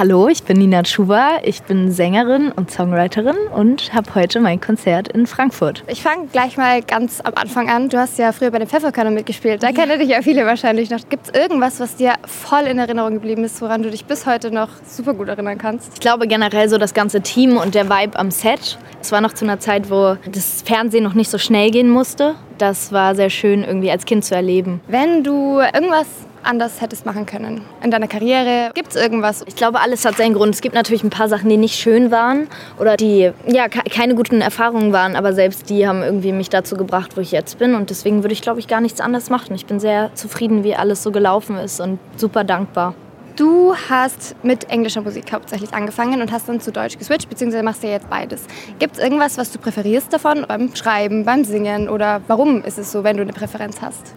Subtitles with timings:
[0.00, 1.40] Hallo, ich bin Nina Schuber.
[1.42, 5.84] Ich bin Sängerin und Songwriterin und habe heute mein Konzert in Frankfurt.
[5.88, 7.90] Ich fange gleich mal ganz am Anfang an.
[7.90, 9.62] Du hast ja früher bei den Pfefferkörnern mitgespielt.
[9.62, 11.06] Da kennen dich ja viele wahrscheinlich noch.
[11.10, 14.50] Gibt es irgendwas, was dir voll in Erinnerung geblieben ist, woran du dich bis heute
[14.50, 15.92] noch super gut erinnern kannst?
[15.92, 18.78] Ich glaube generell so das ganze Team und der Vibe am Set.
[19.02, 22.36] Es war noch zu einer Zeit, wo das Fernsehen noch nicht so schnell gehen musste.
[22.56, 24.80] Das war sehr schön irgendwie als Kind zu erleben.
[24.88, 26.06] Wenn du irgendwas
[26.42, 28.70] anders hättest machen können in deiner Karriere?
[28.74, 29.44] Gibt es irgendwas?
[29.46, 30.54] Ich glaube, alles hat seinen Grund.
[30.54, 32.48] Es gibt natürlich ein paar Sachen, die nicht schön waren
[32.78, 37.16] oder die ja keine guten Erfahrungen waren, aber selbst die haben irgendwie mich dazu gebracht,
[37.16, 39.54] wo ich jetzt bin und deswegen würde ich glaube ich gar nichts anders machen.
[39.54, 42.94] Ich bin sehr zufrieden, wie alles so gelaufen ist und super dankbar.
[43.36, 47.82] Du hast mit englischer Musik hauptsächlich angefangen und hast dann zu Deutsch geswitcht, beziehungsweise machst
[47.82, 48.44] du jetzt beides.
[48.78, 52.92] Gibt es irgendwas, was du präferierst davon beim Schreiben, beim Singen oder warum ist es
[52.92, 54.14] so, wenn du eine Präferenz hast?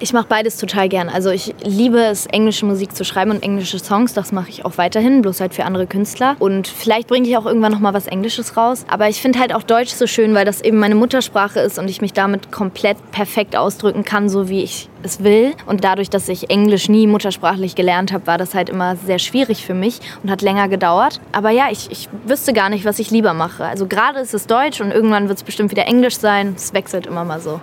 [0.00, 1.08] Ich mache beides total gern.
[1.08, 4.12] Also ich liebe es, englische Musik zu schreiben und englische Songs.
[4.14, 6.36] Das mache ich auch weiterhin, bloß halt für andere Künstler.
[6.38, 8.84] Und vielleicht bringe ich auch irgendwann noch mal was Englisches raus.
[8.88, 11.88] Aber ich finde halt auch Deutsch so schön, weil das eben meine Muttersprache ist und
[11.88, 15.54] ich mich damit komplett perfekt ausdrücken kann, so wie ich es will.
[15.66, 19.66] Und dadurch, dass ich Englisch nie muttersprachlich gelernt habe, war das halt immer sehr schwierig
[19.66, 21.20] für mich und hat länger gedauert.
[21.32, 23.64] Aber ja, ich, ich wüsste gar nicht, was ich lieber mache.
[23.64, 26.54] Also gerade ist es Deutsch und irgendwann wird es bestimmt wieder Englisch sein.
[26.56, 27.60] Es wechselt immer mal so.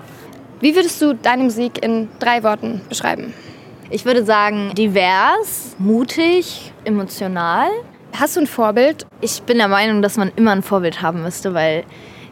[0.61, 3.34] Wie würdest du deine Musik in drei Worten beschreiben?
[3.89, 7.67] Ich würde sagen divers, mutig, emotional.
[8.17, 9.06] Hast du ein Vorbild?
[9.20, 11.84] Ich bin der Meinung, dass man immer ein Vorbild haben müsste, weil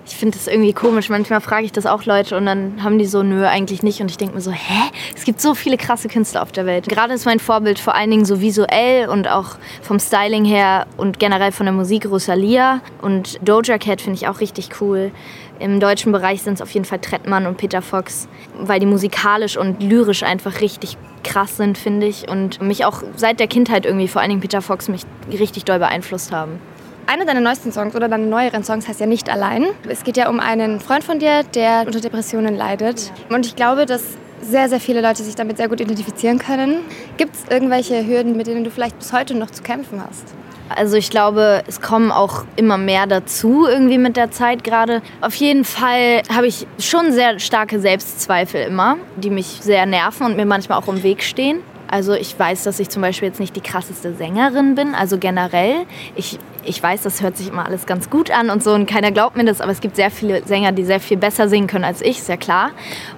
[0.06, 1.10] ich finde das irgendwie komisch.
[1.10, 4.02] Manchmal frage ich das auch Leute und dann haben die so, nö, eigentlich nicht.
[4.02, 4.92] Und ich denke mir so, hä?
[5.16, 6.90] Es gibt so viele krasse Künstler auf der Welt.
[6.90, 11.20] Gerade ist mein Vorbild vor allen Dingen so visuell und auch vom Styling her und
[11.20, 12.82] generell von der Musik Rosalia.
[13.02, 15.12] Und Doja Cat finde ich auch richtig cool.
[15.60, 18.28] Im deutschen Bereich sind es auf jeden Fall Trettmann und Peter Fox,
[18.60, 22.28] weil die musikalisch und lyrisch einfach richtig krass sind, finde ich.
[22.28, 25.80] Und mich auch seit der Kindheit irgendwie, vor allen Dingen Peter Fox, mich richtig doll
[25.80, 26.60] beeinflusst haben.
[27.06, 29.66] Einer deiner neuesten Songs oder deine neueren Songs heißt ja Nicht allein.
[29.90, 33.12] Es geht ja um einen Freund von dir, der unter Depressionen leidet.
[33.30, 34.04] Und ich glaube, dass
[34.42, 36.78] sehr, sehr viele Leute sich damit sehr gut identifizieren können.
[37.18, 40.34] Gibt es irgendwelche Hürden, mit denen du vielleicht bis heute noch zu kämpfen hast?
[40.70, 45.02] Also ich glaube, es kommen auch immer mehr dazu irgendwie mit der Zeit gerade.
[45.20, 50.38] Auf jeden Fall habe ich schon sehr starke Selbstzweifel immer, die mich sehr nerven und
[50.38, 51.60] mir manchmal auch im Weg stehen.
[51.88, 55.86] Also ich weiß, dass ich zum Beispiel jetzt nicht die krasseste Sängerin bin, also generell.
[56.16, 59.12] Ich ich weiß, das hört sich immer alles ganz gut an und so und keiner
[59.12, 61.84] glaubt mir das, aber es gibt sehr viele Sänger, die sehr viel besser singen können
[61.84, 62.72] als ich, ist ja klar.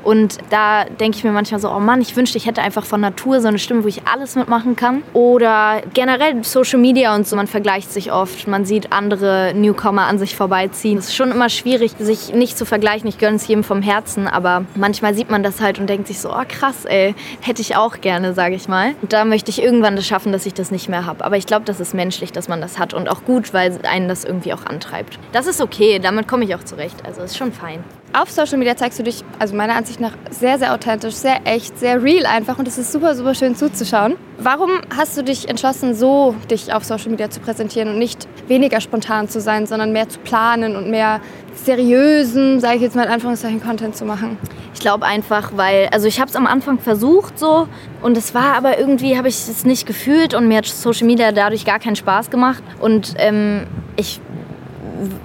[0.03, 3.01] Und da denke ich mir manchmal so, oh Mann, ich wünschte, ich hätte einfach von
[3.01, 5.03] Natur so eine Stimme, wo ich alles mitmachen kann.
[5.13, 10.19] Oder generell Social Media und so, man vergleicht sich oft, man sieht andere Newcomer an
[10.19, 10.97] sich vorbeiziehen.
[10.97, 13.07] Es ist schon immer schwierig, sich nicht zu vergleichen.
[13.07, 16.19] Ich gönne es jedem vom Herzen, aber manchmal sieht man das halt und denkt sich
[16.19, 18.95] so, oh krass, ey, hätte ich auch gerne, sage ich mal.
[19.01, 21.23] Und da möchte ich irgendwann das schaffen, dass ich das nicht mehr habe.
[21.23, 23.77] Aber ich glaube, das ist menschlich, dass man das hat und auch gut gut, weil
[23.83, 25.19] einen das irgendwie auch antreibt.
[25.31, 27.05] Das ist okay, damit komme ich auch zurecht.
[27.05, 27.83] Also ist schon fein.
[28.13, 31.77] Auf Social Media zeigst du dich, also meiner Ansicht nach, sehr, sehr authentisch, sehr echt,
[31.77, 34.15] sehr real einfach und es ist super, super schön zuzuschauen.
[34.37, 38.79] Warum hast du dich entschlossen, so dich auf Social Media zu präsentieren und nicht weniger
[38.79, 41.19] spontan zu sein, sondern mehr zu planen und mehr
[41.55, 44.37] seriösen, sage ich jetzt mal in Anführungszeichen, Content zu machen?
[44.75, 47.67] Ich glaube einfach, weil, also ich habe es am Anfang versucht so
[48.03, 51.31] und es war aber irgendwie, habe ich es nicht gefühlt und mir hat Social Media
[51.31, 54.19] dadurch gar keinen Spaß gemacht und ähm, ich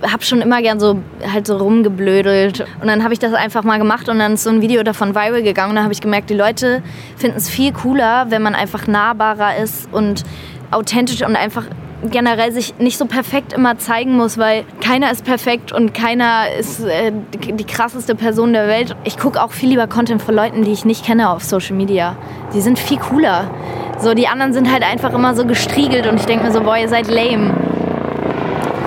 [0.09, 1.01] habe schon immer gern so
[1.33, 4.51] halt so rumgeblödelt und dann habe ich das einfach mal gemacht und dann ist so
[4.51, 6.81] ein Video davon viral gegangen und dann habe ich gemerkt, die Leute
[7.17, 10.23] finden es viel cooler, wenn man einfach nahbarer ist und
[10.71, 11.65] authentisch und einfach
[12.03, 16.81] generell sich nicht so perfekt immer zeigen muss, weil keiner ist perfekt und keiner ist
[16.81, 18.97] äh, die krasseste Person der Welt.
[19.05, 22.17] Ich gucke auch viel lieber Content von Leuten, die ich nicht kenne auf Social Media.
[22.55, 23.51] Die sind viel cooler.
[23.99, 26.77] So, die anderen sind halt einfach immer so gestriegelt und ich denke mir so, boah,
[26.77, 27.55] ihr seid lame.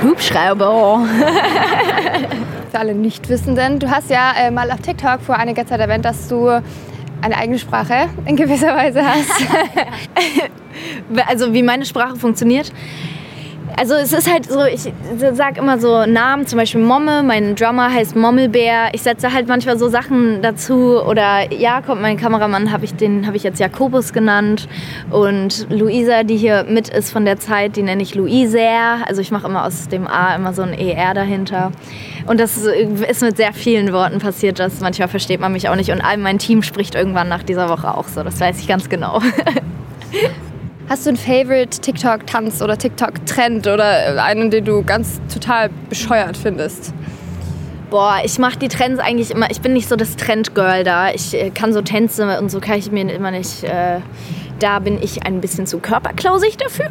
[0.03, 1.05] Hubschrauber.
[2.71, 6.27] Für alle Nichtwissenden, du hast ja äh, mal auf TikTok vor einiger Zeit erwähnt, dass
[6.27, 6.49] du
[7.23, 9.31] eine eigene Sprache in gewisser Weise hast.
[11.27, 12.71] also wie meine Sprache funktioniert.
[13.77, 14.91] Also es ist halt so, ich
[15.33, 18.89] sag immer so Namen, zum Beispiel Momme, mein Drummer heißt Mommelbär.
[18.93, 21.01] Ich setze halt manchmal so Sachen dazu.
[21.03, 24.67] Oder Jakob, mein Kameramann, habe ich, den habe ich jetzt Jakobus genannt.
[25.09, 29.05] Und Luisa, die hier mit ist von der Zeit, die nenne ich Luiser.
[29.07, 31.71] Also ich mache immer aus dem A immer so ein ER dahinter.
[32.25, 35.91] Und das ist mit sehr vielen Worten passiert, das manchmal versteht man mich auch nicht.
[35.91, 38.89] Und all mein Team spricht irgendwann nach dieser Woche auch so, das weiß ich ganz
[38.89, 39.19] genau.
[40.89, 46.93] Hast du einen Favorite TikTok-Tanz oder TikTok-Trend oder einen, den du ganz total bescheuert findest?
[47.89, 49.49] Boah, ich mache die Trends eigentlich immer.
[49.49, 51.11] Ich bin nicht so das Trend-Girl da.
[51.11, 53.63] Ich äh, kann so Tänze und so kann ich mir immer nicht.
[53.63, 53.99] Äh,
[54.59, 56.87] da bin ich ein bisschen zu körperklausig dafür.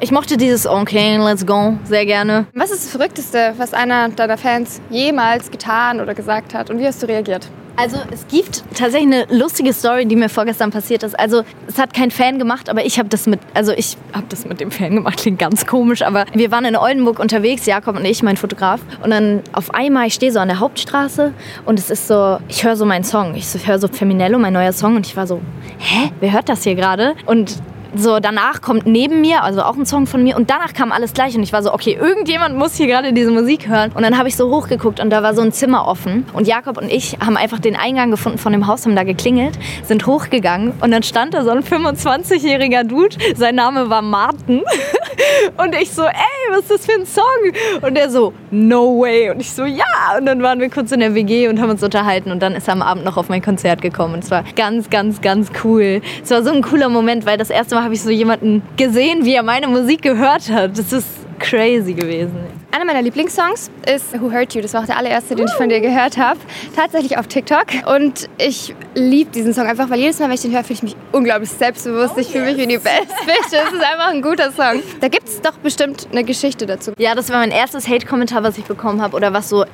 [0.00, 2.46] Ich mochte dieses Okay, let's go sehr gerne.
[2.54, 6.86] Was ist das Verrückteste, was einer deiner Fans jemals getan oder gesagt hat und wie
[6.86, 7.48] hast du reagiert?
[7.76, 11.18] Also es gibt tatsächlich eine lustige Story, die mir vorgestern passiert ist.
[11.18, 14.46] Also es hat kein Fan gemacht, aber ich habe das mit, also ich habe das
[14.46, 18.04] mit dem Fan gemacht, klingt ganz komisch, aber wir waren in Oldenburg unterwegs, Jakob und
[18.04, 21.32] ich, mein Fotograf, und dann auf einmal, ich stehe so an der Hauptstraße
[21.66, 24.72] und es ist so, ich höre so meinen Song, ich höre so Feminello, mein neuer
[24.72, 24.96] Song.
[24.96, 25.40] Und ich war so,
[25.78, 27.14] hä, wer hört das hier gerade?
[27.26, 27.56] Und
[27.94, 31.12] so danach kommt neben mir, also auch ein Song von mir und danach kam alles
[31.12, 33.92] gleich und ich war so, okay, irgendjemand muss hier gerade diese Musik hören.
[33.94, 36.26] Und dann habe ich so hochgeguckt und da war so ein Zimmer offen.
[36.32, 39.58] Und Jakob und ich haben einfach den Eingang gefunden von dem Haus, haben da geklingelt,
[39.84, 44.62] sind hochgegangen und dann stand da so ein 25-jähriger Dude, sein Name war Martin.
[45.56, 47.82] Und ich so, ey, was ist das für ein Song?
[47.82, 49.84] Und er so, no way und ich so, ja
[50.18, 52.68] und dann waren wir kurz in der WG und haben uns unterhalten und dann ist
[52.68, 56.00] er am Abend noch auf mein Konzert gekommen und es war ganz, ganz, ganz cool.
[56.22, 59.24] Es war so ein cooler Moment, weil das erste Mal habe ich so jemanden gesehen,
[59.24, 60.78] wie er meine Musik gehört hat.
[60.78, 62.36] Das ist crazy gewesen.
[62.70, 64.60] Einer meiner Lieblingssongs ist Who Hurt You.
[64.60, 66.38] Das war auch der allererste, den ich von dir gehört habe.
[66.74, 67.66] Tatsächlich auf TikTok.
[67.94, 70.82] Und ich liebe diesen Song einfach, weil jedes Mal, wenn ich den höre, fühle ich
[70.82, 72.14] mich unglaublich selbstbewusst.
[72.16, 72.56] Oh, ich fühle yes.
[72.56, 73.46] mich wie die Best Bitch.
[73.46, 74.82] Es ist einfach ein guter Song.
[75.00, 76.92] Da gibt es doch bestimmt eine Geschichte dazu.
[76.98, 79.16] Ja, das war mein erstes Hate-Kommentar, was ich bekommen habe.
[79.16, 79.64] Oder was so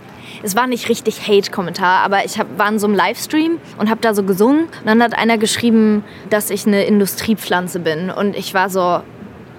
[0.43, 4.01] es war nicht richtig Hate-Kommentar, aber ich hab, war in so einem Livestream und habe
[4.01, 4.65] da so gesungen.
[4.65, 8.11] Und dann hat einer geschrieben, dass ich eine Industriepflanze bin.
[8.11, 9.03] Und ich war so,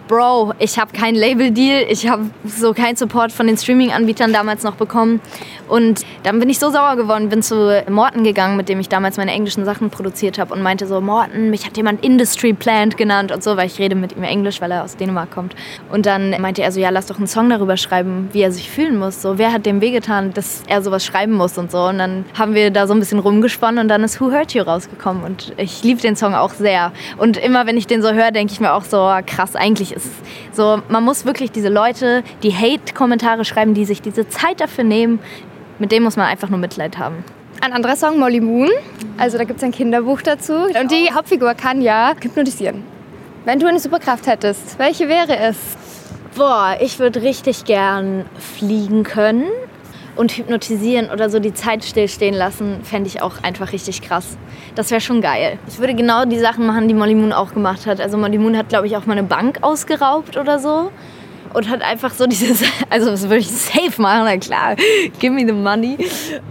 [0.08, 4.76] Bro, ich habe keinen Label-Deal, ich habe so keinen Support von den Streaming-Anbietern damals noch
[4.76, 5.22] bekommen.
[5.70, 9.16] Und dann bin ich so sauer geworden, bin zu Morten gegangen, mit dem ich damals
[9.16, 13.32] meine englischen Sachen produziert habe und meinte so, Morten, mich hat jemand Industry Plant genannt
[13.32, 15.56] und so, weil ich rede mit ihm Englisch, weil er aus Dänemark kommt.
[15.90, 18.70] Und dann meinte er so, ja, lass doch einen Song darüber schreiben, wie er sich
[18.70, 19.22] fühlen muss.
[19.22, 21.80] So, wer hat dem wehgetan, dass er sowas schreiben muss und so.
[21.86, 24.64] Und dann haben wir da so ein bisschen rumgesponnen und dann ist Who Hurt You
[24.64, 25.24] rausgekommen.
[25.24, 26.92] Und ich liebe den Song auch sehr.
[27.18, 30.03] Und immer, wenn ich den so höre, denke ich mir auch so, krass, eigentlich ist
[30.52, 35.20] so, man muss wirklich diese Leute, die Hate-Kommentare schreiben, die sich diese Zeit dafür nehmen,
[35.80, 37.24] mit denen muss man einfach nur Mitleid haben.
[37.62, 38.70] Ein anderer Song, Molly Moon.
[39.18, 40.54] Also da gibt es ein Kinderbuch dazu.
[40.54, 42.84] Und die Hauptfigur kann ja hypnotisieren.
[43.46, 45.58] Wenn du eine Superkraft hättest, welche wäre es?
[46.36, 48.26] Boah, ich würde richtig gern
[48.58, 49.46] fliegen können
[50.16, 54.38] und hypnotisieren oder so die Zeit stillstehen lassen, fände ich auch einfach richtig krass.
[54.76, 55.58] Das wäre schon geil.
[55.68, 58.00] Ich würde genau die Sachen machen, die Molly Moon auch gemacht hat.
[58.00, 60.92] Also Molly Moon hat, glaube ich, auch mal eine Bank ausgeraubt oder so.
[61.54, 64.76] Und hat einfach so dieses, also das würde ich safe machen, na klar,
[65.20, 65.98] give me the money.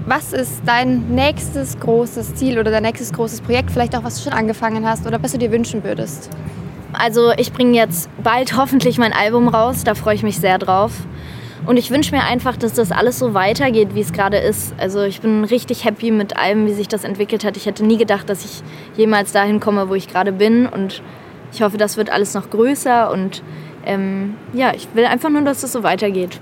[0.06, 4.31] Was ist dein nächstes großes Ziel oder dein nächstes großes Projekt, vielleicht auch was du
[4.31, 6.31] schon angefangen hast oder was du dir wünschen würdest?
[6.93, 10.93] Also ich bringe jetzt bald hoffentlich mein Album raus, da freue ich mich sehr drauf.
[11.64, 14.75] Und ich wünsche mir einfach, dass das alles so weitergeht, wie es gerade ist.
[14.79, 17.56] Also ich bin richtig happy mit allem, wie sich das entwickelt hat.
[17.56, 18.62] Ich hätte nie gedacht, dass ich
[18.97, 20.67] jemals dahin komme, wo ich gerade bin.
[20.67, 21.03] Und
[21.53, 23.12] ich hoffe, das wird alles noch größer.
[23.12, 23.43] Und
[23.87, 26.41] ähm, ja, ich will einfach nur, dass es so weitergeht.